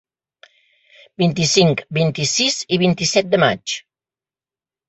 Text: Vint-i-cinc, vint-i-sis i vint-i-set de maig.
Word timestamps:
Vint-i-cinc, 1.23 1.83
vint-i-sis 1.99 2.57
i 2.79 2.83
vint-i-set 2.85 3.33
de 3.35 3.41
maig. 3.45 3.79